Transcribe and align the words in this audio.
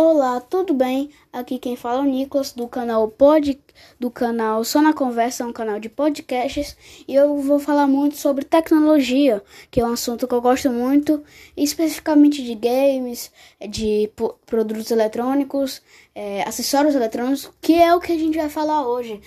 Olá, 0.00 0.40
tudo 0.40 0.72
bem? 0.72 1.10
Aqui 1.32 1.58
quem 1.58 1.74
fala 1.74 1.98
é 1.98 2.02
o 2.02 2.04
Nicolas 2.04 2.52
do 2.52 2.68
canal 2.68 3.08
Pod, 3.08 3.60
do 3.98 4.08
canal 4.12 4.62
Só 4.62 4.80
na 4.80 4.92
Conversa, 4.92 5.44
um 5.44 5.52
canal 5.52 5.80
de 5.80 5.88
podcasts, 5.88 6.76
e 7.08 7.16
eu 7.16 7.36
vou 7.38 7.58
falar 7.58 7.88
muito 7.88 8.16
sobre 8.16 8.44
tecnologia, 8.44 9.42
que 9.72 9.80
é 9.80 9.84
um 9.84 9.94
assunto 9.94 10.28
que 10.28 10.32
eu 10.32 10.40
gosto 10.40 10.70
muito, 10.70 11.20
especificamente 11.56 12.44
de 12.44 12.54
games, 12.54 13.32
de 13.68 14.08
produtos 14.46 14.92
eletrônicos, 14.92 15.82
é, 16.14 16.44
acessórios 16.44 16.94
eletrônicos, 16.94 17.50
que 17.60 17.74
é 17.74 17.92
o 17.92 17.98
que 17.98 18.12
a 18.12 18.18
gente 18.18 18.38
vai 18.38 18.48
falar 18.48 18.86
hoje. 18.86 19.20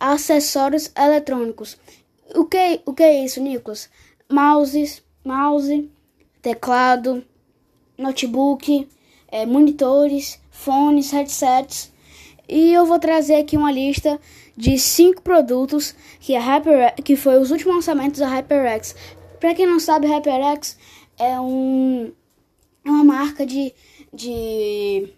Acessórios 0.00 0.90
eletrônicos. 0.96 1.76
O 2.34 2.46
que, 2.46 2.80
o 2.86 2.94
que 2.94 3.02
é 3.02 3.22
isso, 3.26 3.42
Nicolas? 3.42 3.90
Mouse, 4.26 5.02
mouse, 5.22 5.90
teclado, 6.40 7.22
notebook 7.98 8.88
é, 9.34 9.44
monitores, 9.44 10.40
fones, 10.48 11.10
headsets. 11.10 11.92
E 12.48 12.72
eu 12.72 12.86
vou 12.86 13.00
trazer 13.00 13.34
aqui 13.34 13.56
uma 13.56 13.72
lista 13.72 14.20
de 14.56 14.78
cinco 14.78 15.22
produtos 15.22 15.92
que 16.20 16.36
a 16.36 16.40
Hyper, 16.40 16.94
que 17.02 17.16
foi 17.16 17.38
os 17.38 17.50
últimos 17.50 17.74
lançamentos 17.74 18.20
da 18.20 18.28
HyperX. 18.28 18.94
Para 19.40 19.52
quem 19.52 19.66
não 19.66 19.80
sabe, 19.80 20.06
HyperX 20.06 20.78
é 21.18 21.40
um 21.40 22.12
é 22.84 22.88
uma 22.88 23.02
marca 23.02 23.44
de 23.44 23.74
de 24.12 25.12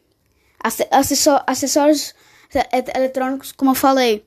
acessórios 1.46 2.14
eletrônicos, 2.94 3.52
como 3.52 3.72
eu 3.72 3.74
falei. 3.74 4.24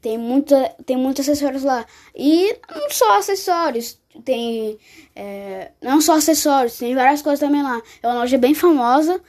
Tem, 0.00 0.18
muita, 0.18 0.74
tem 0.84 0.96
muitos 0.96 1.28
acessórios 1.28 1.62
lá. 1.62 1.86
E 2.14 2.56
não 2.68 2.90
só 2.90 3.18
acessórios, 3.18 4.00
tem. 4.24 4.78
É, 5.14 5.72
não 5.82 6.00
só 6.00 6.14
acessórios, 6.14 6.78
tem 6.78 6.94
várias 6.94 7.22
coisas 7.22 7.40
também 7.40 7.62
lá. 7.62 7.80
É 8.02 8.06
uma 8.06 8.20
loja 8.20 8.38
bem 8.38 8.54
famosa. 8.54 9.20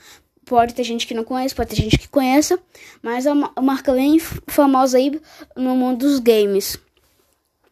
Pode 0.44 0.74
ter 0.74 0.82
gente 0.82 1.06
que 1.06 1.14
não 1.14 1.22
conhece, 1.22 1.54
pode 1.54 1.70
ter 1.70 1.76
gente 1.76 1.98
que 1.98 2.08
conheça. 2.08 2.58
Mas 3.02 3.26
é 3.26 3.32
uma, 3.32 3.52
marca 3.60 3.92
bem 3.92 4.18
famosa 4.18 4.98
aí 4.98 5.20
no 5.56 5.76
mundo 5.76 5.98
dos 5.98 6.18
games. 6.18 6.78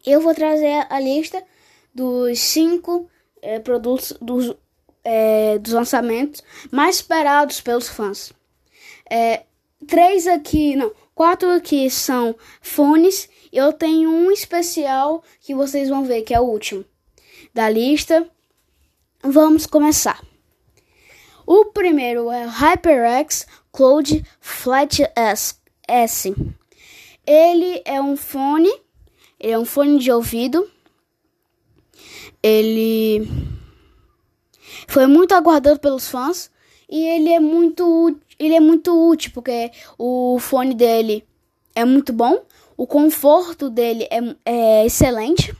Eu 0.05 0.21
vou 0.21 0.33
trazer 0.33 0.85
a 0.89 0.99
lista 0.99 1.43
dos 1.93 2.39
cinco 2.39 3.09
é, 3.41 3.59
produtos 3.59 4.13
dos, 4.21 4.55
é, 5.03 5.57
dos 5.59 5.73
lançamentos 5.73 6.41
mais 6.71 6.97
esperados 6.97 7.59
pelos 7.59 7.89
fãs. 7.89 8.31
É, 9.09 9.43
três 9.87 10.25
aqui, 10.27 10.75
não, 10.75 10.93
Quatro 11.19 11.49
aqui 11.49 11.89
são 11.89 12.33
fones. 12.61 13.27
Eu 13.51 13.73
tenho 13.73 14.09
um 14.09 14.31
especial 14.31 15.21
que 15.41 15.53
vocês 15.53 15.89
vão 15.89 16.05
ver, 16.05 16.21
que 16.21 16.33
é 16.33 16.39
o 16.39 16.45
último 16.45 16.85
da 17.53 17.69
lista. 17.69 18.29
Vamos 19.23 19.65
começar. 19.65 20.21
O 21.45 21.65
primeiro 21.65 22.31
é 22.31 22.45
o 22.45 22.49
HyperX 22.49 23.47
Cloud 23.71 24.23
Flat 24.39 25.01
S. 25.15 26.35
Ele 27.25 27.81
é 27.85 28.01
um 28.01 28.15
fone, 28.15 28.71
ele 29.39 29.53
é 29.53 29.59
um 29.59 29.65
fone 29.65 29.99
de 29.99 30.11
ouvido. 30.11 30.69
Ele 32.41 33.27
foi 34.87 35.07
muito 35.07 35.33
aguardado 35.33 35.79
pelos 35.79 36.07
fãs 36.07 36.49
e 36.89 37.03
ele 37.03 37.29
é 37.29 37.39
muito 37.39 38.17
ele 38.37 38.55
é 38.55 38.59
muito 38.59 39.09
útil, 39.09 39.31
porque 39.33 39.71
o 39.97 40.39
fone 40.39 40.73
dele 40.73 41.25
é 41.75 41.83
muito 41.83 42.13
bom, 42.13 42.41
o 42.77 42.87
conforto 42.87 43.69
dele 43.69 44.07
é, 44.09 44.19
é 44.45 44.85
excelente. 44.85 45.53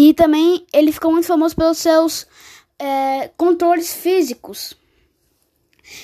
E 0.00 0.14
também 0.14 0.64
ele 0.72 0.92
ficou 0.92 1.12
muito 1.12 1.26
famoso 1.26 1.54
pelos 1.54 1.76
seus 1.76 2.26
é, 2.78 3.28
controles 3.36 3.92
físicos. 3.92 4.74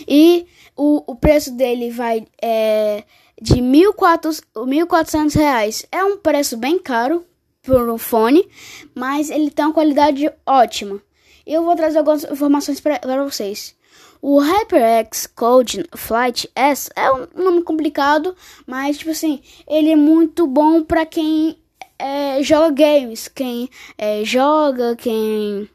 E 0.06 0.44
o, 0.77 1.02
o 1.12 1.16
preço 1.16 1.50
dele 1.52 1.91
vai 1.91 2.27
é, 2.42 3.05
de 3.41 3.55
1.400 3.55 5.34
reais. 5.34 5.86
É 5.91 6.05
um 6.05 6.19
preço 6.19 6.58
bem 6.58 6.78
caro 6.78 7.24
por 7.62 7.89
um 7.89 7.96
fone, 7.96 8.46
mas 8.95 9.30
ele 9.30 9.51
tem 9.51 9.64
uma 9.64 9.73
qualidade 9.73 10.30
ótima. 10.45 11.01
Eu 11.46 11.64
vou 11.64 11.74
trazer 11.74 11.96
algumas 11.96 12.23
informações 12.24 12.78
para 12.78 13.24
vocês. 13.24 13.74
O 14.20 14.39
HyperX 14.39 15.27
Code 15.27 15.86
Flight 15.96 16.51
S 16.55 16.90
é 16.95 17.11
um 17.11 17.28
nome 17.34 17.63
complicado, 17.63 18.36
mas 18.67 18.98
tipo 18.98 19.13
assim, 19.13 19.40
ele 19.67 19.90
é 19.90 19.96
muito 19.96 20.46
bom 20.46 20.84
para 20.84 21.07
quem 21.07 21.57
é, 21.98 22.42
joga 22.42 22.70
games, 22.70 23.29
quem 23.29 23.68
é, 23.96 24.24
joga, 24.24 24.96
quem 24.96 25.68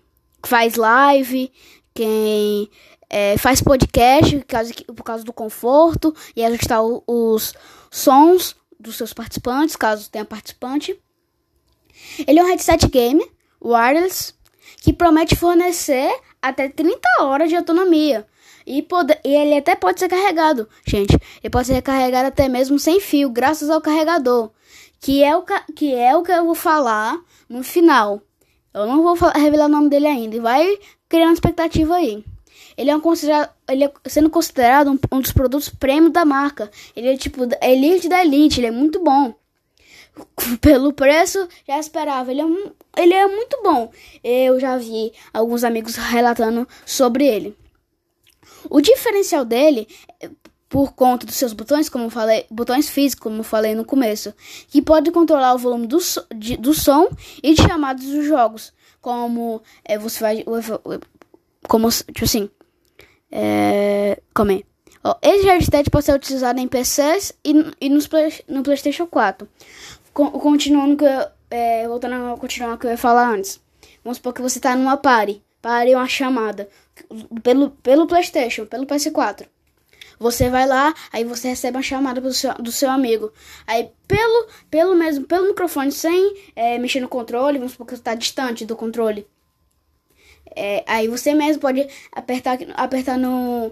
faz 0.44 0.76
live, 0.76 1.52
quem 1.94 2.70
é, 3.09 3.38
faz 3.38 3.62
podcast 3.62 4.38
por 4.38 4.46
causa, 4.46 4.74
por 4.74 5.04
causa 5.04 5.24
do 5.24 5.34
conforto 5.34 6.16
e 6.36 6.44
ajustar 6.44 6.82
os 6.84 7.54
sons 7.90 8.56
dos 8.80 8.96
seus 8.96 9.14
participantes, 9.14 9.76
caso 9.76 10.09
tenha 10.09 10.26
participante. 10.26 11.00
Ele 12.28 12.40
é 12.40 12.44
um 12.44 12.48
headset 12.48 12.88
game 12.88 13.24
wireless 13.62 14.34
que 14.82 14.92
promete 14.92 15.36
fornecer 15.36 16.12
até 16.42 16.68
30 16.68 17.00
horas 17.20 17.50
de 17.50 17.56
autonomia. 17.56 18.26
E, 18.66 18.82
pode, 18.82 19.18
e 19.24 19.36
ele 19.36 19.56
até 19.56 19.76
pode 19.76 20.00
ser 20.00 20.08
carregado, 20.08 20.68
gente. 20.86 21.18
Ele 21.44 21.50
pode 21.50 21.68
ser 21.68 21.82
carregado 21.82 22.28
até 22.28 22.48
mesmo 22.48 22.80
sem 22.80 23.00
fio, 23.00 23.30
graças 23.30 23.70
ao 23.70 23.82
carregador. 23.82 24.52
Que 25.02 25.24
é 25.24 25.36
o 25.36 25.44
que, 25.76 25.94
é 25.94 26.16
o 26.16 26.24
que 26.24 26.32
eu 26.32 26.46
vou 26.46 26.56
falar 26.56 27.20
no 27.50 27.64
final. 27.64 28.22
Eu 28.74 28.86
não 28.86 29.02
vou 29.02 29.16
revelar 29.32 29.66
o 29.66 29.70
nome 29.70 29.90
dele 29.90 30.08
ainda. 30.08 30.40
Vai 30.40 30.78
criando 31.10 31.34
expectativa 31.34 31.96
aí. 31.96 32.24
Ele 32.78 32.90
é, 32.90 32.96
um 32.96 33.02
considerado, 33.02 33.52
ele 33.68 33.84
é 33.84 33.92
sendo 34.06 34.30
considerado 34.30 34.92
um, 34.92 35.00
um, 35.12 35.20
dos 35.20 35.32
produtos 35.32 35.70
prêmio 35.70 36.10
da 36.10 36.24
marca. 36.24 36.72
Ele 36.96 37.10
é 37.10 37.18
tipo 37.18 37.42
elite 37.62 38.08
da 38.08 38.22
elite. 38.24 38.60
Ele 38.60 38.68
é 38.68 38.72
muito 38.72 39.04
bom. 39.04 39.34
Pelo 40.62 40.94
preço, 40.94 41.48
já 41.68 41.80
esperava. 41.80 42.32
Ele 42.32 42.42
é, 42.42 42.46
ele 43.02 43.14
é 43.14 43.28
muito 43.28 43.60
bom. 43.64 43.92
Eu 44.24 44.60
já 44.60 44.78
vi 44.78 45.12
alguns 45.34 45.64
amigos 45.64 45.96
relatando 45.96 46.68
sobre 46.86 47.26
ele. 47.26 47.58
O 48.70 48.80
diferencial 48.80 49.44
dele, 49.44 49.88
por 50.72 50.94
conta 50.94 51.26
dos 51.26 51.36
seus 51.36 51.52
botões, 51.52 51.90
como 51.90 52.09
falei, 52.09 52.46
botões 52.50 52.90
físicos, 52.90 53.22
como 53.22 53.44
falei 53.44 53.76
no 53.76 53.84
começo, 53.84 54.34
que 54.70 54.82
pode 54.82 55.12
controlar 55.12 55.54
o 55.54 55.58
volume 55.58 55.86
do, 55.86 55.98
de, 56.34 56.56
do 56.56 56.74
som 56.74 57.09
e 57.44 57.54
de 57.54 57.62
chamadas 57.62 58.06
dos 58.06 58.26
jogos, 58.26 58.72
como 59.02 59.62
é, 59.84 59.98
você 59.98 60.22
vai, 60.22 60.46
como 61.68 61.90
tipo 61.90 62.24
assim, 62.24 62.50
é, 63.30 64.22
como 64.34 64.54
é? 64.54 64.64
Ó, 65.04 65.14
esse 65.22 65.46
headset 65.46 65.90
pode 65.90 66.06
ser 66.06 66.16
utilizado 66.16 66.58
em 66.62 66.70
PCs 66.70 67.34
e, 67.44 67.53
e 67.82 67.90
nos 67.90 68.08
play, 68.08 68.34
no 68.48 68.64
PlayStation 68.64 69.06
4. 69.06 69.46
continuando 70.14 70.96
que 70.96 71.06
é, 71.50 71.86
voltando 71.86 72.16
a 72.16 72.38
continuar 72.38 72.76
o 72.76 72.78
que 72.78 72.88
eu 72.88 72.92
ia 72.92 72.98
falar 72.98 73.28
antes. 73.28 73.59
Vamos 74.06 74.20
supor 74.20 74.32
que 74.32 74.42
você 74.42 74.58
está 74.58 74.74
numa 74.74 74.96
party, 74.96 75.44
party 75.62 75.92
é 75.92 75.98
uma 75.98 76.08
chamada 76.08 76.70
pelo, 77.44 77.72
pelo 77.72 78.08
PlayStation, 78.08 78.66
pelo 78.66 78.86
PS4. 78.86 79.48
Você 80.22 80.52
vai 80.52 80.68
lá, 80.68 80.94
aí 81.12 81.24
você 81.24 81.48
recebe 81.48 81.78
uma 81.78 81.82
chamada 81.82 82.22
do 82.22 82.32
seu, 82.32 82.54
do 82.54 82.72
seu 82.72 82.92
amigo. 82.92 83.34
Aí, 83.66 83.90
pelo, 84.08 84.48
pelo 84.70 84.94
mesmo, 84.94 85.26
pelo 85.26 85.48
microfone, 85.48 85.92
sem 85.92 86.36
é, 86.56 86.78
mexer 86.78 87.00
no 87.00 87.08
controle, 87.08 87.58
vamos 87.58 87.72
supor 87.72 87.88
que 87.88 87.96
você 87.96 88.02
está 88.02 88.14
distante 88.14 88.64
do 88.64 88.76
controle. 88.76 89.26
É, 90.56 90.84
aí 90.86 91.08
você 91.08 91.34
mesmo 91.34 91.59
pode 91.59 91.88
apertar, 92.12 92.59
apertar 92.76 93.18
no, 93.18 93.72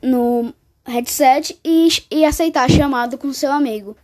no 0.00 0.54
headset 0.86 1.58
e, 1.64 1.88
e 2.12 2.24
aceitar 2.24 2.66
a 2.66 2.68
chamada 2.68 3.18
com 3.18 3.32
seu 3.32 3.50
amigo. 3.50 3.96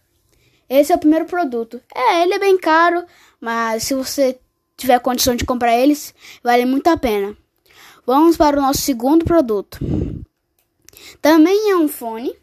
Esse 0.68 0.92
é 0.92 0.96
o 0.96 0.98
primeiro 0.98 1.26
produto. 1.26 1.80
É, 1.94 2.22
ele 2.22 2.34
é 2.34 2.40
bem 2.40 2.58
caro, 2.58 3.04
mas 3.40 3.84
se 3.84 3.94
você 3.94 4.36
tiver 4.76 4.98
condição 4.98 5.36
de 5.36 5.44
comprar 5.44 5.76
eles, 5.76 6.12
vale 6.42 6.64
muito 6.64 6.88
a 6.88 6.96
pena. 6.96 7.36
Vamos 8.04 8.36
para 8.36 8.58
o 8.58 8.62
nosso 8.62 8.82
segundo 8.82 9.24
produto. 9.24 9.78
Também 11.20 11.70
é 11.70 11.76
um 11.76 11.88
fone. 11.88 12.34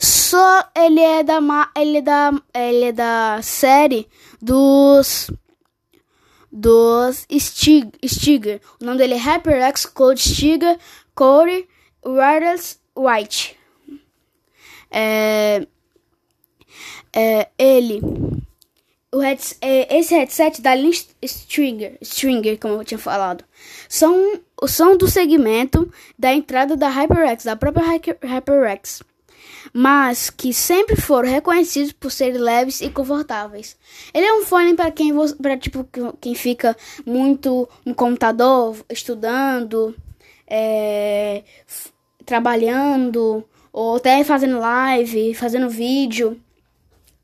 Só 0.00 0.64
ele 0.76 1.00
é 1.00 1.22
da 1.22 1.40
ele 1.76 1.98
é 1.98 2.02
da 2.02 2.32
ele 2.54 2.84
é 2.84 2.92
da 2.92 3.40
série 3.42 4.08
dos 4.40 5.30
dos 6.50 7.26
Stig. 7.30 8.60
O 8.80 8.84
nome 8.84 8.98
dele 8.98 9.14
é 9.14 9.18
HyperX 9.18 9.86
Code 9.86 10.20
Stiger 10.20 10.78
Core 11.14 11.68
Wireless 12.04 12.78
White. 12.96 13.58
É, 14.90 15.66
é, 17.12 17.48
ele 17.58 18.00
o 19.12 19.18
head, 19.20 19.42
é, 19.60 19.98
esse 19.98 20.14
headset 20.14 20.60
da 20.60 20.74
linha 20.74 20.92
Stringer, 21.22 21.98
Stringer, 22.02 22.58
como 22.58 22.74
eu 22.74 22.84
tinha 22.84 22.98
falado, 22.98 23.44
são, 23.88 24.40
são 24.66 24.96
do 24.96 25.06
segmento 25.06 25.90
da 26.18 26.32
entrada 26.32 26.76
da 26.76 26.88
HyperX, 26.88 27.44
da 27.44 27.54
própria 27.54 27.84
HyperX, 28.22 29.02
mas 29.72 30.30
que 30.30 30.52
sempre 30.52 30.96
foram 30.96 31.28
reconhecidos 31.30 31.92
por 31.92 32.10
serem 32.10 32.40
leves 32.40 32.80
e 32.80 32.90
confortáveis. 32.90 33.76
Ele 34.12 34.26
é 34.26 34.32
um 34.34 34.44
fone 34.44 34.74
para 34.74 34.90
quem, 34.90 35.12
para 35.40 35.56
tipo, 35.56 35.86
quem 36.20 36.34
fica 36.34 36.76
muito 37.06 37.68
no 37.84 37.94
computador, 37.94 38.76
estudando, 38.90 39.94
é, 40.46 41.44
trabalhando, 42.24 43.44
ou 43.72 43.96
até 43.96 44.24
fazendo 44.24 44.58
live, 44.58 45.34
fazendo 45.34 45.68
vídeo. 45.68 46.40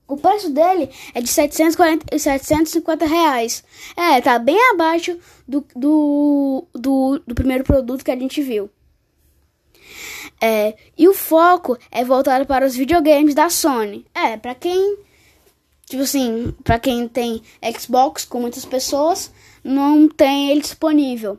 O 0.06 0.16
preço 0.16 0.50
dele 0.50 0.90
é 1.14 1.20
de 1.20 1.28
740, 1.28 2.18
750 2.18 3.06
reais. 3.06 3.64
É, 3.96 4.20
tá 4.20 4.38
bem 4.38 4.58
abaixo 4.70 5.18
do, 5.48 5.64
do, 5.74 6.66
do, 6.74 7.22
do 7.26 7.34
primeiro 7.34 7.64
produto 7.64 8.04
que 8.04 8.10
a 8.10 8.16
gente 8.16 8.42
viu. 8.42 8.70
É, 10.40 10.76
e 10.98 11.08
o 11.08 11.14
foco 11.14 11.78
é 11.90 12.04
voltado 12.04 12.44
para 12.44 12.66
os 12.66 12.74
videogames 12.74 13.34
da 13.34 13.48
Sony. 13.48 14.04
É, 14.14 14.36
para 14.36 14.54
quem, 14.54 14.98
tipo 15.86 16.02
assim, 16.02 16.54
para 16.62 16.78
quem 16.78 17.08
tem 17.08 17.42
Xbox 17.78 18.26
com 18.26 18.40
muitas 18.40 18.66
pessoas, 18.66 19.32
não 19.62 20.06
tem 20.06 20.50
ele 20.50 20.60
disponível. 20.60 21.38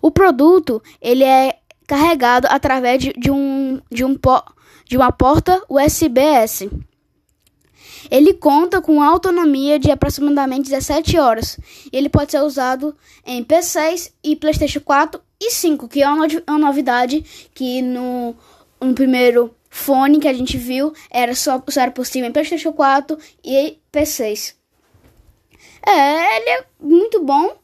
O 0.00 0.10
produto, 0.10 0.82
ele 1.02 1.24
é 1.24 1.58
carregado 1.86 2.46
através 2.50 3.02
de, 3.02 3.12
de 3.12 3.30
um 3.30 3.80
de 3.90 4.04
um 4.04 4.16
de 4.86 4.96
uma 4.96 5.12
porta 5.12 5.62
USB-S. 5.68 6.70
Ele 8.10 8.34
conta 8.34 8.80
com 8.80 9.02
autonomia 9.02 9.78
de 9.78 9.90
aproximadamente 9.90 10.70
17 10.70 11.18
horas. 11.18 11.58
Ele 11.92 12.08
pode 12.08 12.32
ser 12.32 12.40
usado 12.40 12.96
em 13.24 13.44
P6 13.44 14.12
e 14.22 14.36
PlayStation 14.36 14.80
4 14.80 15.20
e 15.40 15.50
5, 15.50 15.88
que 15.88 16.02
é 16.02 16.08
uma, 16.08 16.58
novidade 16.58 17.24
que 17.54 17.82
no, 17.82 18.34
no 18.80 18.94
primeiro 18.94 19.54
fone 19.68 20.18
que 20.18 20.28
a 20.28 20.32
gente 20.32 20.56
viu 20.56 20.92
era 21.10 21.34
só, 21.34 21.62
só 21.68 21.82
era 21.82 21.90
possível 21.90 22.28
em 22.28 22.32
PlayStation 22.32 22.72
4 22.72 23.18
e 23.44 23.78
P6. 23.92 24.54
É, 25.86 26.36
ele 26.36 26.50
é 26.50 26.64
muito 26.80 27.22
bom. 27.22 27.56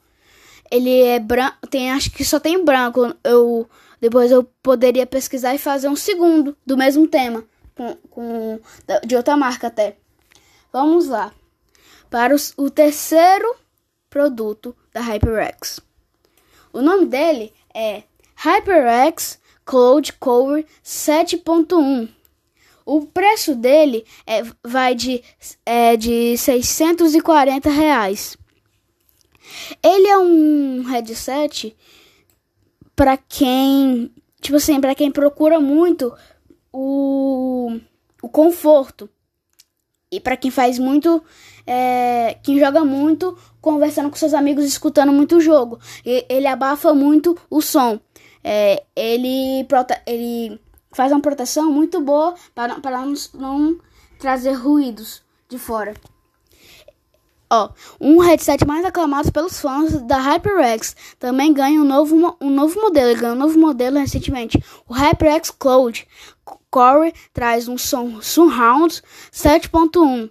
Ele 0.70 1.02
é 1.02 1.18
branco, 1.18 1.66
tem 1.68 1.90
acho 1.90 2.10
que 2.10 2.24
só 2.24 2.40
tem 2.40 2.64
branco. 2.64 3.14
Eu 3.24 3.68
depois 4.00 4.32
eu 4.32 4.42
poderia 4.62 5.06
pesquisar 5.06 5.54
e 5.54 5.58
fazer 5.58 5.88
um 5.88 5.94
segundo 5.94 6.56
do 6.66 6.76
mesmo 6.76 7.06
tema 7.06 7.44
com, 7.74 7.96
com 8.10 8.60
de 9.06 9.16
outra 9.16 9.36
marca 9.36 9.68
até. 9.68 9.96
Vamos 10.72 11.06
lá. 11.08 11.32
Para 12.08 12.34
os, 12.34 12.54
o 12.56 12.70
terceiro 12.70 13.54
produto 14.08 14.74
da 14.92 15.00
HyperX. 15.00 15.80
O 16.72 16.80
nome 16.80 17.06
dele 17.06 17.52
é 17.74 18.04
HyperX 18.36 19.38
Cloud 19.64 20.12
Cover 20.14 20.64
7.1. 20.84 22.08
O 22.84 23.06
preço 23.06 23.54
dele 23.54 24.04
é, 24.26 24.42
vai 24.64 24.94
de, 24.94 25.22
é, 25.64 25.96
de 25.96 26.36
640 26.36 27.70
reais. 27.70 28.36
Ele 29.82 30.08
é 30.08 30.18
um 30.18 30.82
headset 30.82 31.76
para 32.96 33.16
quem, 33.16 34.10
tipo 34.40 34.56
assim, 34.56 34.80
para 34.80 34.94
quem 34.94 35.10
procura 35.10 35.60
muito 35.60 36.12
o, 36.72 37.78
o 38.20 38.28
conforto. 38.28 39.08
E 40.12 40.20
para 40.20 40.36
quem 40.36 40.50
faz 40.50 40.78
muito, 40.78 41.24
é, 41.66 42.36
quem 42.42 42.58
joga 42.58 42.84
muito, 42.84 43.34
conversando 43.62 44.10
com 44.10 44.16
seus 44.16 44.34
amigos, 44.34 44.66
escutando 44.66 45.10
muito 45.10 45.36
o 45.36 45.40
jogo. 45.40 45.80
E, 46.04 46.26
ele 46.28 46.46
abafa 46.46 46.92
muito 46.92 47.34
o 47.48 47.62
som. 47.62 47.98
É, 48.44 48.84
ele, 48.94 49.66
ele 50.06 50.60
faz 50.92 51.10
uma 51.10 51.20
proteção 51.20 51.72
muito 51.72 51.98
boa 52.02 52.34
para, 52.54 52.78
para 52.80 53.06
não, 53.06 53.14
não 53.32 53.78
trazer 54.18 54.52
ruídos 54.52 55.22
de 55.48 55.58
fora. 55.58 55.94
Ó, 57.50 57.70
um 58.00 58.18
headset 58.18 58.66
mais 58.66 58.84
aclamado 58.84 59.30
pelos 59.30 59.60
fãs 59.60 60.00
da 60.02 60.16
HyperX 60.16 60.96
também 61.18 61.52
ganha 61.52 61.80
um 61.80 61.84
novo, 61.84 62.36
um 62.40 62.50
novo 62.50 62.80
modelo. 62.80 63.10
Ele 63.10 63.20
ganhou 63.20 63.36
um 63.36 63.38
novo 63.38 63.58
modelo 63.58 63.98
recentemente. 63.98 64.62
O 64.88 64.94
HyperX 64.94 65.50
Cloud 65.50 66.06
Core 66.72 67.12
traz 67.34 67.68
um 67.68 67.76
som 67.76 68.22
Surround 68.22 69.02
7.1 69.30 70.30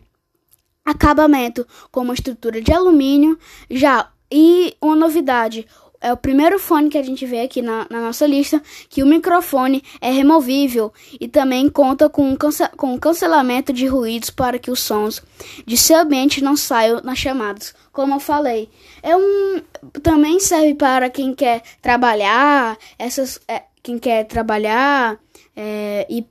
acabamento 0.83 1.67
com 1.91 2.01
uma 2.01 2.15
estrutura 2.15 2.59
de 2.59 2.73
alumínio. 2.73 3.37
Já 3.69 4.09
e 4.31 4.75
uma 4.81 4.95
novidade, 4.95 5.67
é 6.01 6.11
o 6.11 6.17
primeiro 6.17 6.57
fone 6.57 6.89
que 6.89 6.97
a 6.97 7.03
gente 7.03 7.27
vê 7.27 7.41
aqui 7.41 7.61
na, 7.61 7.85
na, 7.89 8.01
nossa 8.01 8.25
lista 8.25 8.59
que 8.89 9.03
o 9.03 9.05
microfone 9.05 9.83
é 10.01 10.09
removível 10.09 10.91
e 11.19 11.27
também 11.27 11.69
conta 11.69 12.09
com 12.09 12.27
um, 12.27 12.35
cance 12.35 12.67
com 12.69 12.93
um 12.93 12.97
cancelamento 12.97 13.71
de 13.71 13.85
ruídos 13.85 14.31
para 14.31 14.57
que 14.57 14.71
os 14.71 14.79
sons 14.79 15.21
de 15.63 15.77
seu 15.77 15.99
ambiente 15.99 16.43
não 16.43 16.57
saiam 16.57 17.01
nas 17.03 17.19
chamadas. 17.19 17.75
Como 17.91 18.15
eu 18.15 18.19
falei, 18.19 18.67
é 19.03 19.15
um 19.15 19.61
também 20.01 20.39
serve 20.39 20.73
para 20.73 21.07
quem 21.07 21.35
quer 21.35 21.61
trabalhar, 21.81 22.77
essas 22.97 23.39
é, 23.47 23.63
quem 23.83 23.99
quer 23.99 24.23
trabalhar 24.25 25.19
é, 25.63 26.07
e 26.09 26.25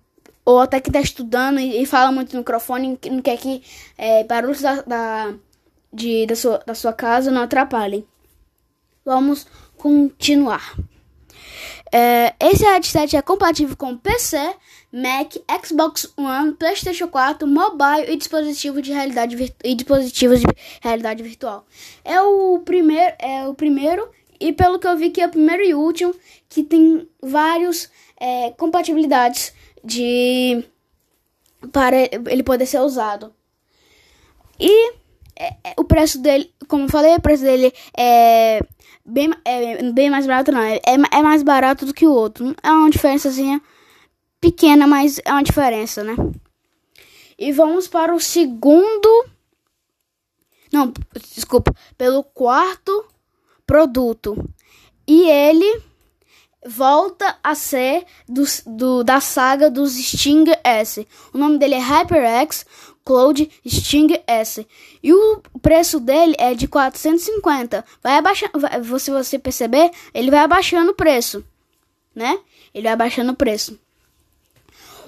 ou 0.45 0.59
até 0.59 0.81
que 0.81 0.89
está 0.89 1.01
estudando 1.01 1.61
e, 1.61 1.81
e, 1.81 1.87
fala 1.87 2.11
muito 2.11 2.33
no 2.33 2.41
microfone 2.41 2.99
não 3.09 3.23
quer 3.23 3.39
que 3.39 3.63
é, 3.97 4.25
barulhos 4.25 4.61
da, 4.61 4.83
da, 4.83 5.35
de, 5.93 6.27
da, 6.27 6.35
sua, 6.35 6.59
da 6.67 6.75
sua 6.75 6.93
casa 6.93 7.31
não 7.31 7.43
atrapalhem. 7.43 8.05
Vamos 9.05 9.47
continuar. 9.77 10.77
É, 11.93 12.35
esse 12.41 12.65
headset 12.65 13.17
é 13.17 13.23
compatível 13.23 13.77
com 13.77 13.97
PC, 13.97 14.37
Mac, 14.93 15.37
Xbox 15.65 16.13
One, 16.17 16.55
PlayStation 16.55 17.07
4, 17.07 17.47
mobile 17.47 18.13
e 18.13 18.17
dispositivos 18.17 18.83
de 18.83 18.93
realidade 18.93 19.55
e 19.63 19.75
dispositivos 19.75 20.41
de 20.41 20.47
realidade 20.81 21.23
virtual. 21.23 21.65
É 22.05 22.21
o 22.21 22.61
primeiro, 22.65 23.15
é 23.19 23.47
o 23.47 23.55
primeiro 23.55 24.09
e 24.41 24.53
pelo 24.53 24.79
que 24.79 24.87
eu 24.87 24.97
vi 24.97 25.11
que 25.11 25.21
é 25.21 25.27
o 25.27 25.31
primeiro 25.31 25.63
e 25.63 25.75
último 25.75 26.15
que 26.49 26.65
tem 26.65 27.07
vários 27.23 27.91
é, 28.19 28.51
compatibilidades 28.53 29.53
de 29.85 30.65
para 31.71 31.97
ele 31.97 32.43
poder 32.43 32.65
ser 32.65 32.81
usado. 32.81 33.35
E 34.59 34.93
é, 35.37 35.55
é, 35.65 35.75
o 35.77 35.85
preço 35.85 36.19
dele, 36.19 36.53
como 36.67 36.85
eu 36.85 36.89
falei, 36.89 37.15
o 37.15 37.21
preço 37.21 37.43
dele 37.43 37.73
é 37.97 38.61
bem, 39.05 39.31
é, 39.45 39.83
bem 39.93 40.11
mais 40.11 40.27
barato, 40.27 40.53
não. 40.53 40.61
É, 40.61 40.81
é 40.85 41.23
mais 41.23 41.43
barato 41.43 41.85
do 41.85 41.95
que 41.95 42.07
o 42.07 42.13
outro. 42.13 42.55
É 42.63 42.71
uma 42.71 42.91
diferençazinha 42.91 43.61
pequena, 44.41 44.87
mas 44.87 45.21
é 45.25 45.33
uma 45.33 45.43
diferença, 45.43 46.03
né? 46.03 46.15
E 47.39 47.53
vamos 47.53 47.89
para 47.89 48.15
o 48.15 48.21
segundo. 48.21 49.27
Não, 50.73 50.93
desculpa. 51.35 51.75
Pelo 51.97 52.23
quarto 52.23 53.07
produto. 53.71 54.37
E 55.07 55.31
ele 55.31 55.81
volta 56.67 57.39
a 57.41 57.55
ser 57.55 58.05
do, 58.29 58.43
do, 58.67 59.05
da 59.05 59.21
saga 59.21 59.71
dos 59.71 59.93
Sting 59.93 60.47
S. 60.65 61.07
O 61.33 61.39
nome 61.39 61.57
dele 61.57 61.77
é 61.77 61.79
HyperX 61.79 62.67
Cloud 63.05 63.49
Sting 63.65 64.21
S. 64.27 64.67
E 65.01 65.13
o 65.13 65.41
preço 65.63 66.01
dele 66.01 66.35
é 66.37 66.53
de 66.53 66.67
450. 66.67 67.85
Vai 68.03 68.19
abaixando, 68.19 68.53
se 68.99 69.13
você 69.13 69.39
perceber, 69.39 69.93
ele 70.13 70.33
vai 70.33 70.41
abaixando 70.41 70.91
o 70.91 70.95
preço, 70.95 71.45
né? 72.13 72.41
Ele 72.75 72.83
vai 72.83 72.95
abaixando 72.95 73.31
o 73.31 73.37
preço. 73.37 73.79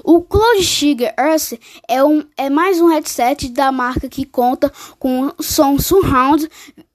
O 0.05 0.23
Cloud 0.23 0.65
Sting 0.65 1.09
S 1.17 1.59
é, 1.89 2.03
um, 2.03 2.25
é 2.37 2.49
mais 2.49 2.81
um 2.81 2.89
headset 2.89 3.49
da 3.49 3.73
marca 3.73 4.09
que 4.09 4.25
conta 4.25 4.73
com 5.01 5.33
som 5.41 5.81
surround 5.81 6.49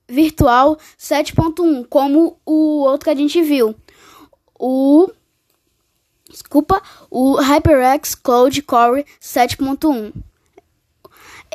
virtual 0.07 0.77
7.1, 0.99 1.85
como 1.89 2.37
o 2.45 2.81
outro 2.81 3.05
que 3.05 3.09
a 3.09 3.15
gente 3.15 3.41
viu 3.41 3.75
o 4.59 5.09
desculpa, 6.29 6.81
o 7.09 7.35
HyperX 7.35 8.15
Cloud 8.15 8.61
Core 8.63 9.05
7.1. 9.21 10.13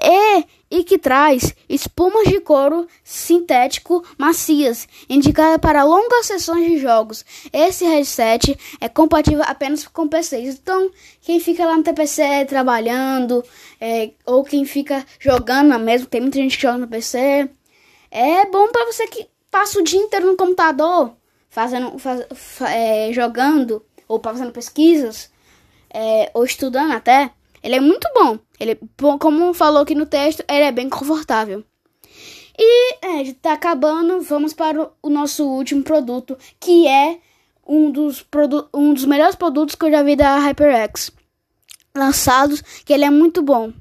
E, 0.05 0.45
e 0.71 0.83
que 0.83 0.99
traz 0.99 1.55
espumas 1.69 2.27
de 2.27 2.41
couro 2.41 2.89
sintético 3.05 4.05
macias, 4.19 4.89
indicada 5.09 5.59
para 5.59 5.85
longas 5.85 6.27
sessões 6.27 6.67
de 6.67 6.79
jogos. 6.79 7.25
Esse 7.53 7.85
headset 7.85 8.59
é 8.81 8.89
compatível 8.89 9.45
apenas 9.47 9.87
com 9.87 10.09
PCs. 10.09 10.59
Então, 10.61 10.91
quem 11.21 11.39
fica 11.39 11.65
lá 11.65 11.77
no 11.77 11.85
TPC 11.85 12.47
trabalhando, 12.47 13.45
é, 13.81 14.11
ou 14.27 14.43
quem 14.43 14.65
fica 14.65 15.07
jogando 15.21 15.79
mesmo, 15.79 16.09
tem 16.09 16.21
muita 16.21 16.39
gente 16.39 16.57
que 16.57 16.63
joga 16.63 16.79
no 16.79 16.89
PC, 16.89 17.49
é 18.13 18.45
bom 18.47 18.69
para 18.69 18.85
você 18.85 19.07
que 19.07 19.27
passa 19.51 19.81
o 19.81 19.83
dia 19.83 19.99
inteiro 19.99 20.27
no 20.27 20.37
computador 20.37 21.17
fazendo, 21.49 21.99
faz, 21.99 22.27
é, 22.69 23.11
jogando 23.13 23.83
ou 24.07 24.21
fazendo 24.23 24.53
pesquisas 24.53 25.31
é, 25.93 26.31
ou 26.35 26.45
estudando 26.45 26.93
até, 26.93 27.31
ele 27.63 27.77
é 27.77 27.81
muito 27.81 28.07
bom. 28.15 28.39
Ele, 28.61 28.79
como 29.19 29.55
falou 29.55 29.83
aqui 29.83 29.95
no 29.95 30.07
texto, 30.07 30.45
ele 30.49 30.65
é 30.65 30.73
bem 30.73 30.89
confortável. 30.89 31.65
E 32.59 32.95
é, 33.03 33.33
tá 33.41 33.55
acabando, 33.55 34.21
vamos 34.21 34.53
para 34.53 34.91
o 35.03 35.09
nosso 35.09 35.47
último 35.47 35.83
produto, 35.83 36.37
que 36.61 36.87
é 36.87 37.19
um 37.67 37.91
dos, 37.91 38.25
um 38.75 38.93
dos 38.93 39.07
melhores 39.07 39.37
produtos 39.37 39.75
que 39.75 39.85
eu 39.87 39.91
já 39.91 40.03
vi 40.03 40.17
da 40.17 40.37
HyperX 40.39 41.11
lançados, 41.95 42.61
que 42.85 42.93
ele 42.93 43.05
é 43.05 43.11
muito 43.11 43.43
bom. 43.43 43.73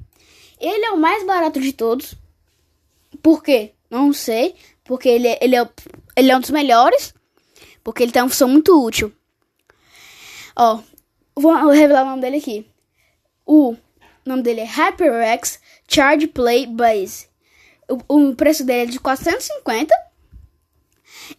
Ele 0.60 0.84
é 0.84 0.90
o 0.92 0.98
mais 0.98 1.26
barato 1.26 1.60
de 1.60 1.72
todos. 1.72 2.14
Por 3.22 3.42
quê? 3.42 3.72
Não 3.92 4.12
sei. 4.12 4.56
Porque 4.82 5.08
ele, 5.08 5.28
ele, 5.40 5.54
é, 5.54 5.68
ele 6.16 6.32
é 6.32 6.36
um 6.36 6.40
dos 6.40 6.50
melhores 6.50 7.14
porque 7.84 8.02
ele 8.02 8.12
tem 8.12 8.22
uma 8.22 8.28
função 8.28 8.48
muito 8.48 8.82
útil. 8.82 9.12
Ó, 10.56 10.80
vou 11.34 11.54
revelar 11.70 12.02
o 12.02 12.10
nome 12.10 12.22
dele 12.22 12.36
aqui. 12.36 12.66
O 13.44 13.76
nome 14.24 14.42
dele 14.42 14.60
é 14.60 14.64
HyperX 14.64 15.60
Charge 15.88 16.26
Play 16.26 16.66
Base. 16.66 17.28
O, 18.08 18.30
o 18.30 18.36
preço 18.36 18.64
dele 18.64 18.82
é 18.82 18.92
de 18.92 19.00
450. 19.00 19.94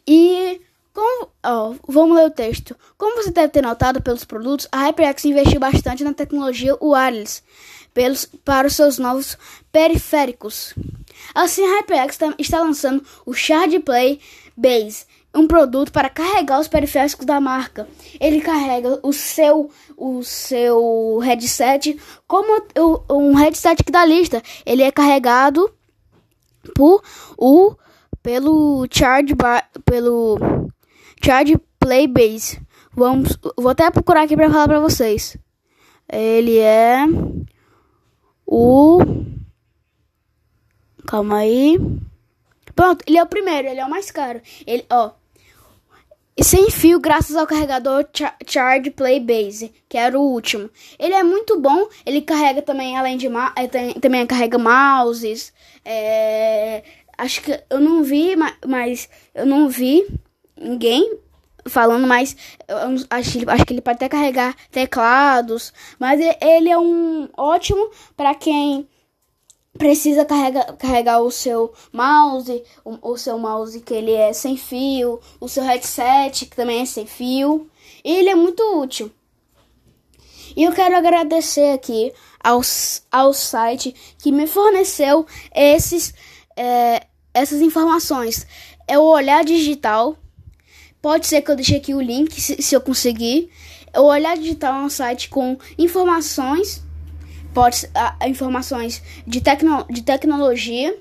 E 0.08 0.62
como, 0.94 1.30
ó, 1.44 1.74
vamos 1.88 2.18
ler 2.18 2.28
o 2.28 2.32
texto. 2.32 2.76
Como 2.98 3.16
você 3.16 3.32
deve 3.32 3.50
ter 3.50 3.64
notado 3.64 4.02
pelos 4.02 4.26
produtos, 4.26 4.68
a 4.72 4.88
HyperX 4.88 5.26
investiu 5.26 5.60
bastante 5.60 6.04
na 6.04 6.14
tecnologia 6.14 6.78
wireless 6.82 7.42
pelos, 7.94 8.26
para 8.26 8.68
os 8.68 8.76
seus 8.76 8.98
novos 8.98 9.38
periféricos. 9.72 10.74
Assim, 11.34 11.64
a 11.64 11.80
HyperX 11.80 12.18
tá, 12.18 12.34
está 12.38 12.62
lançando 12.62 13.04
o 13.26 13.34
Charge 13.34 13.80
Play 13.80 14.20
Base, 14.56 15.06
um 15.34 15.48
produto 15.48 15.92
para 15.92 16.10
carregar 16.10 16.60
os 16.60 16.68
periféricos 16.68 17.26
da 17.26 17.40
marca. 17.40 17.88
Ele 18.20 18.42
carrega 18.42 19.00
o 19.02 19.12
seu 19.12 19.70
o 19.98 20.24
seu 20.24 21.20
headset 21.20 22.00
como 22.28 22.64
um 23.10 23.34
headset 23.34 23.82
aqui 23.82 23.92
da 23.92 24.06
lista. 24.06 24.42
Ele 24.66 24.84
é 24.84 24.92
carregado 24.92 25.72
por 26.76 27.04
o 27.38 27.76
pelo 28.22 28.88
charge 28.92 29.36
pelo 29.86 30.38
charge 31.24 31.58
play 31.80 32.08
base. 32.08 32.60
Vamos, 32.96 33.38
vou 33.58 33.72
até 33.72 33.90
procurar 33.90 34.24
aqui 34.24 34.36
para 34.36 34.52
falar 34.52 34.68
para 34.68 34.80
vocês. 34.80 35.36
Ele 36.08 36.60
é 36.60 37.06
o 38.46 39.00
Calma 41.06 41.40
aí. 41.40 41.78
Pronto, 42.76 43.04
ele 43.08 43.18
é 43.18 43.24
o 43.24 43.28
primeiro, 43.28 43.68
ele 43.68 43.80
é 43.80 43.86
o 43.86 43.90
mais 43.90 44.10
caro. 44.10 44.42
Ele, 44.66 44.86
ó, 44.90 45.12
sem 46.42 46.72
fio 46.72 47.00
graças 47.00 47.36
ao 47.36 47.46
carregador 47.46 48.08
Char 48.12 48.36
Charge 48.48 48.90
Play 48.90 49.20
Base, 49.20 49.72
que 49.88 49.98
era 49.98 50.18
o 50.18 50.24
último. 50.24 50.70
Ele 50.98 51.14
é 51.14 51.24
muito 51.24 51.60
bom, 51.60 51.88
ele 52.06 52.22
carrega 52.22 52.62
também, 52.62 52.98
além 52.98 53.18
de 53.18 53.28
é, 53.28 54.00
também 54.00 54.26
carrega 54.26 54.58
mouses. 54.58 55.54
É, 55.86 56.84
acho 57.18 57.42
que 57.42 57.64
eu 57.70 57.80
não 57.80 58.04
vi, 58.04 58.36
mas 58.66 59.10
eu 59.36 59.46
não 59.46 59.70
vi 59.70 60.08
ninguém 60.60 61.20
falando, 61.66 62.08
mas 62.08 62.36
acho, 63.10 63.50
acho 63.50 63.66
que 63.66 63.74
ele 63.74 63.82
pode 63.82 63.96
até 63.96 64.10
carregar 64.10 64.56
teclados. 64.72 65.74
Mas 66.00 66.20
ele 66.42 66.70
é 66.70 66.78
um 66.78 67.30
ótimo 67.38 67.90
para 68.16 68.34
quem 68.36 68.88
precisa 69.78 70.24
carregar, 70.24 70.76
carregar 70.78 71.22
o 71.22 71.32
seu 71.32 71.74
mouse, 71.92 72.64
o, 72.86 73.12
o, 73.12 73.18
seu 73.18 73.38
mouse 73.40 73.80
que 73.82 73.94
ele 73.94 74.12
é 74.12 74.32
sem 74.32 74.56
fio, 74.56 75.20
o 75.40 75.50
seu 75.50 75.64
headset 75.64 76.46
que 76.46 76.56
também 76.56 76.82
é 76.82 76.86
sem 76.86 77.06
fio. 77.06 77.70
E 78.04 78.12
ele 78.12 78.30
é 78.30 78.36
muito 78.36 78.62
útil. 78.80 79.12
E 80.56 80.64
eu 80.64 80.72
quero 80.72 80.96
agradecer 80.96 81.74
aqui 81.74 82.14
ao, 82.44 82.62
ao 83.12 83.34
site 83.34 83.96
que 84.20 84.32
me 84.32 84.46
forneceu 84.46 85.26
esses, 85.54 86.14
é, 86.56 87.08
essas 87.34 87.62
informações. 87.62 88.46
É 88.88 89.00
o 89.00 89.04
Olhar 89.04 89.44
Digital. 89.44 90.18
Pode 91.04 91.28
ser 91.28 91.42
que 91.42 91.52
eu 91.52 91.56
deixe 91.58 91.76
aqui 91.76 91.94
o 91.94 92.00
link 92.02 92.40
se, 92.40 92.62
se 92.62 92.74
eu 92.74 92.80
conseguir. 92.80 93.50
O 93.94 94.04
Olhar 94.04 94.38
Digital 94.38 94.74
é 94.82 94.86
um 94.86 94.90
site 94.90 95.28
com 95.28 95.58
informações 95.78 96.82
pode, 97.54 97.90
a, 97.94 98.16
a 98.22 98.30
informações 98.30 99.04
de, 99.28 99.42
tecno, 99.42 99.86
de 99.90 100.02
tecnologia. 100.02 100.98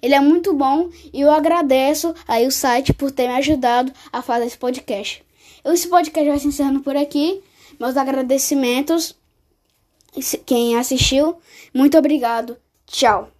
Ele 0.00 0.14
é 0.14 0.20
muito 0.20 0.54
bom 0.54 0.88
e 1.12 1.20
eu 1.20 1.30
agradeço 1.30 2.14
aí 2.26 2.46
o 2.46 2.50
site 2.50 2.94
por 2.94 3.10
ter 3.10 3.28
me 3.28 3.34
ajudado 3.34 3.92
a 4.10 4.22
fazer 4.22 4.46
esse 4.46 4.56
podcast. 4.56 5.22
Esse 5.62 5.86
podcast 5.86 6.28
vai 6.28 6.38
se 6.38 6.48
encerrando 6.48 6.80
por 6.80 6.96
aqui. 6.96 7.42
Meus 7.78 7.94
agradecimentos. 7.98 9.14
Quem 10.46 10.78
assistiu, 10.78 11.36
muito 11.74 11.98
obrigado. 11.98 12.56
Tchau. 12.86 13.35